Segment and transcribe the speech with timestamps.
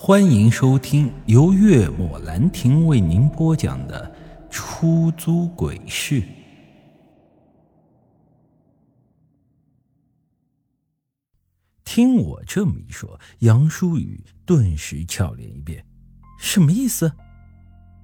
[0.00, 4.08] 欢迎收听由月末兰亭为您播讲的
[4.48, 6.22] 《出租鬼市》。
[11.84, 15.84] 听我这么一说，杨舒雨顿时俏脸一变，
[16.38, 17.12] 什么意思？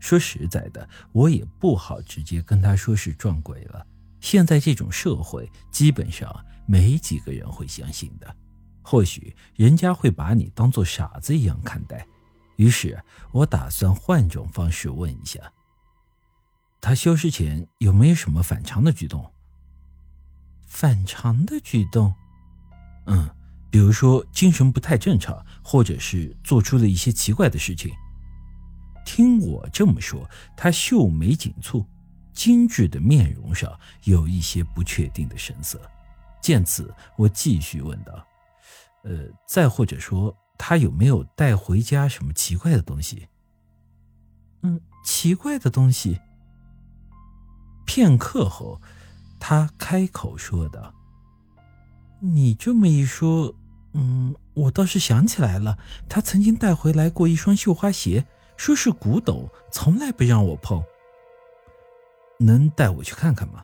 [0.00, 3.86] 说实在的，我也不好直接跟他说是撞鬼了。
[4.18, 8.36] 现在这种社会，基本上没几个人会相信的。
[8.86, 12.06] 或许人家会把你当做傻子一样看待，
[12.56, 13.02] 于是
[13.32, 15.40] 我打算换种方式问一下：
[16.82, 19.32] 他消失前有没有什么反常的举动？
[20.66, 22.14] 反常的举动？
[23.06, 23.28] 嗯，
[23.70, 27.90] 比如说精神不太正常，或者是做出了一些奇怪的事情。
[29.06, 31.86] 听我这么说，他秀眉紧蹙，
[32.34, 35.80] 精致的面容上有一些不确定的神色。
[36.42, 38.26] 见此，我继续问道。
[39.04, 43.28] 呃，再或者说，他有没有带回家什么奇怪的东西？
[44.62, 46.18] 嗯，奇怪的东西。
[47.84, 48.80] 片刻后，
[49.38, 50.94] 他开口说道
[52.18, 53.54] ：“你这么一说，
[53.92, 60.82] 嗯，我倒是想起来了，他曾经带回来过一双绣花鞋，说是古董，从来不让我碰。
[62.38, 63.62] 能带我去看看吗？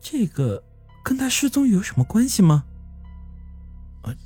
[0.00, 0.64] 这个
[1.04, 2.64] 跟他失踪有什么关系吗？”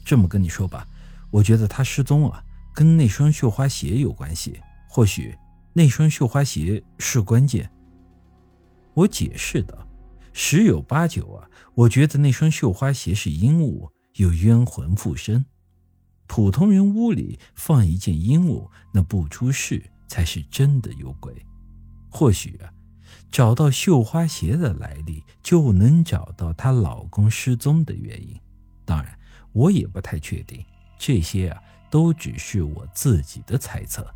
[0.05, 0.87] 这么跟你说吧，
[1.31, 2.43] 我觉得他失踪啊，
[2.75, 4.61] 跟那双绣花鞋有关系。
[4.89, 5.37] 或许
[5.73, 7.71] 那双绣花鞋是关键。
[8.93, 9.87] 我解释道
[10.35, 15.45] ：“十有八九啊，我觉得那双绣花鞋是阴物，有冤魂附身。
[16.27, 21.47] 普通人屋里放一件阴物，那不出事才是真的有鬼。
[22.11, 22.73] 或许啊，
[23.31, 28.37] 找到绣花鞋的来历，就能找到她老公失踪的原因。
[28.85, 29.17] 当然。”
[29.53, 30.65] 我也不太确定，
[30.99, 34.07] 这些啊都只是我自己的猜测，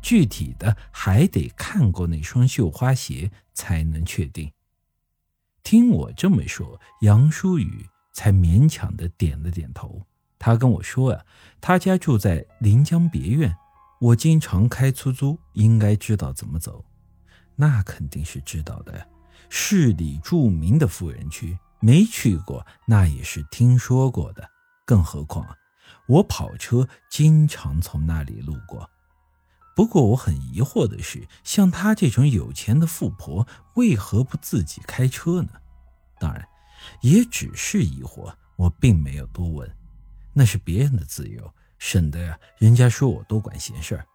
[0.00, 4.50] 具体的还得看过那双绣花鞋才能确定。
[5.62, 10.02] 听我这么说，杨舒雨才勉强的点了点头。
[10.38, 11.24] 他跟我说啊，
[11.60, 13.54] 他家住在临江别院，
[14.00, 16.84] 我经常开出租，应该知道怎么走。
[17.56, 19.06] 那肯定是知道的，
[19.50, 24.48] 市里著名的富人区，没去过那也是听说过的。
[24.88, 25.54] 更何况，
[26.06, 28.88] 我跑车经常从那里路过。
[29.76, 35.50] 不过我很疑惑的是，像她这种有钱的富婆，为何不自己开车呢？
[36.18, 36.48] 当然，
[37.02, 39.70] 也只是疑惑，我并没有多问。
[40.32, 44.06] 那是别人的自由，省得呀，人家说我多管闲事儿。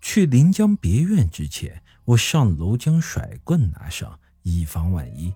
[0.00, 5.34] 去临江别院之前，我上楼将甩棍拿上，以防万一。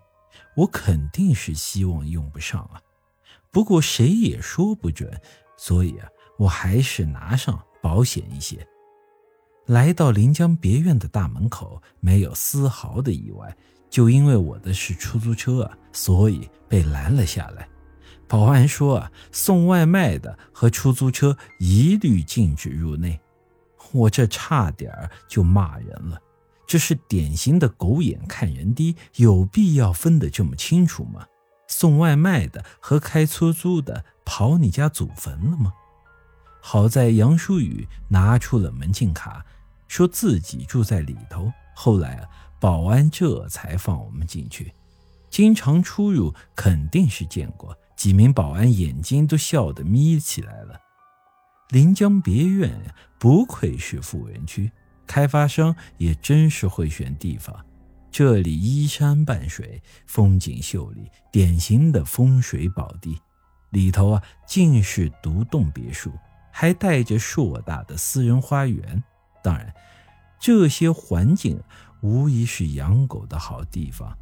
[0.57, 2.81] 我肯定是希望用不上啊。
[3.51, 5.21] 不过谁也说不准，
[5.57, 8.67] 所以啊，我还是拿上保险一些。
[9.67, 13.57] 来到临江别院的大门口，没有丝毫的意外，
[13.91, 17.69] 就因为我的是出租车啊，所以被拦了下来。
[18.27, 23.19] 保安说啊，送外卖的和出租车一律禁止入内。
[23.93, 24.93] 我这差点
[25.27, 26.21] 就骂人了，
[26.67, 31.27] 这是典型的狗眼看人低，有必要分得这么清楚吗？
[31.69, 35.73] 送外卖的和开出租的跑你家祖坟了吗？
[36.61, 39.47] 好在杨舒雨拿出了门禁卡，
[39.87, 41.53] 说自己住在里头。
[41.75, 44.75] 后来啊，保安这才放我们进去。
[45.31, 47.77] 经常出入，肯定是见过。
[47.95, 50.81] 几名保安眼睛都笑得眯起来了。
[51.69, 54.73] 临江别院不愧是富人区，
[55.07, 57.65] 开发商也真是会选地方。
[58.11, 63.19] 这里依山傍水，风景秀丽，典型的风水宝地。
[63.71, 66.11] 里头啊，尽是独栋别墅，
[66.51, 69.03] 还带着硕大的私人花园。
[69.43, 69.73] 当然，
[70.41, 71.61] 这些环境
[72.01, 74.17] 无疑是养狗的好地方。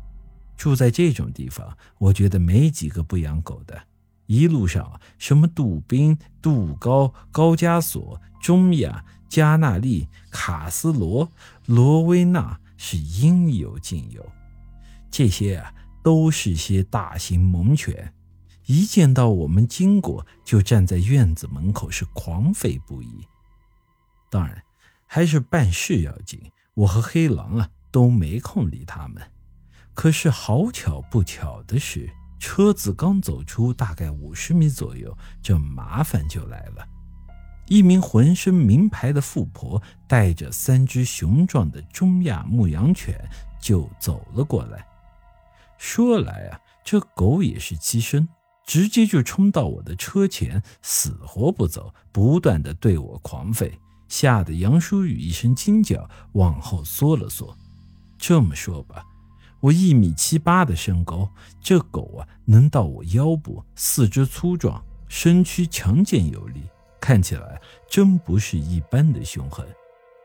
[0.57, 3.81] 住在这种地方，我觉得没几个不养狗的。
[4.27, 11.31] 一路上，什么杜宾、杜高、高加索、中亚、加纳利、卡斯罗、
[11.67, 12.59] 罗威纳。
[12.77, 14.25] 是应有尽有，
[15.11, 18.13] 这些啊都是些大型猛犬，
[18.67, 23.27] 一见到我们经过就站在院子门口，是狂吠不已。
[24.31, 24.63] 当然，
[25.07, 26.41] 还是办事要紧，
[26.75, 29.23] 我和黑狼啊都没空理他们。
[29.95, 36.87] 可是好巧不巧的是，车子刚走出大概五十米左右，这麻烦就来了。
[37.69, 43.19] 一名浑身名牌的富婆带着三只雄壮的中亚牧羊犬
[43.61, 44.87] 就走了过来。
[45.79, 48.29] 说来啊，这狗也是栖身，
[48.65, 53.73] 直接就冲到我的车前，死活不走，不断的对我狂吠，
[54.09, 57.57] 吓得杨淑雨一声惊叫，往后缩了缩。
[58.17, 59.05] 这么说吧，
[59.61, 61.29] 我一米七八的身高，
[61.61, 66.63] 这狗啊能到我腰部，四肢粗壮，身躯强健有力，
[67.07, 69.65] 看起来真不是一般的凶狠。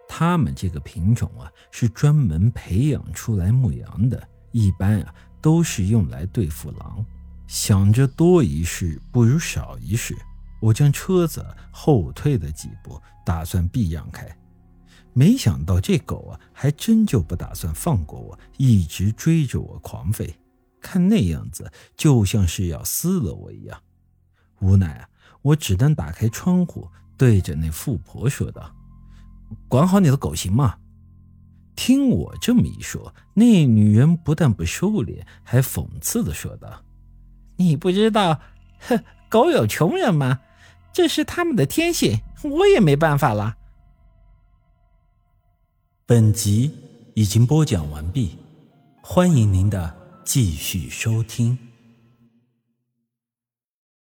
[0.07, 7.05] 它们这个品种啊，是专门培养出来牧羊的，一般啊都是用来对付狼。
[7.45, 10.17] 想着多一事不如少一事，
[10.59, 14.27] 我将车子后退了几步，打算避让开。
[15.13, 20.33] 没想到这狗啊，还真就不打算放过我，一直追着我狂吠，
[20.81, 23.79] 看那样子就像是要撕了我一样。
[24.61, 25.07] 无奈啊，
[25.41, 28.73] 我只能打开窗户，对着那富婆说道
[29.67, 30.77] ：“管好你的狗行吗？”
[31.75, 36.83] 听我这么一说，那女人不但不收敛，还讽刺的说道。
[37.55, 38.39] 你不知道，
[38.81, 40.41] 哼，狗有穷人吗？
[40.93, 43.55] 这是他们的天性，我也没办法了。
[46.05, 46.71] 本集
[47.15, 48.37] 已经播讲完毕，
[49.01, 49.95] 欢迎您的
[50.25, 51.57] 继续收听。